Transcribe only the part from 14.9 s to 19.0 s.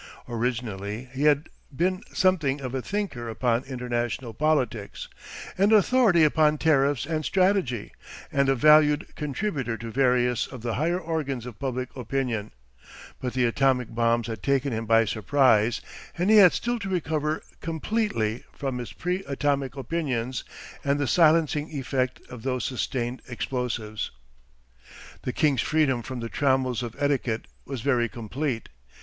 surprise, and he had still to recover completely from his